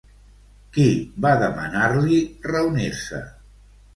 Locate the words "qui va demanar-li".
0.77-2.19